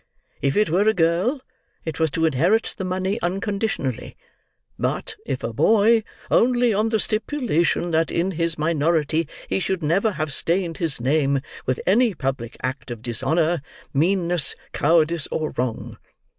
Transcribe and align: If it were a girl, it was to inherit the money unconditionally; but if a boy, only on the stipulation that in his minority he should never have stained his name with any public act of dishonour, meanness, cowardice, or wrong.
If 0.41 0.57
it 0.57 0.71
were 0.71 0.87
a 0.87 0.95
girl, 0.95 1.41
it 1.85 1.99
was 1.99 2.09
to 2.17 2.25
inherit 2.25 2.73
the 2.75 2.83
money 2.83 3.21
unconditionally; 3.21 4.17
but 4.79 5.15
if 5.27 5.43
a 5.43 5.53
boy, 5.53 6.03
only 6.31 6.73
on 6.73 6.89
the 6.89 6.99
stipulation 6.99 7.91
that 7.91 8.09
in 8.09 8.31
his 8.31 8.57
minority 8.57 9.27
he 9.47 9.59
should 9.59 9.83
never 9.83 10.13
have 10.13 10.33
stained 10.33 10.77
his 10.77 10.99
name 10.99 11.41
with 11.67 11.79
any 11.85 12.15
public 12.15 12.57
act 12.63 12.89
of 12.89 13.03
dishonour, 13.03 13.61
meanness, 13.93 14.55
cowardice, 14.73 15.27
or 15.29 15.51
wrong. 15.51 15.97